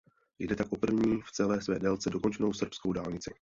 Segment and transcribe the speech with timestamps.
[0.39, 3.29] Jde tak o první v celé své délce dokončenou srbskou dálnici.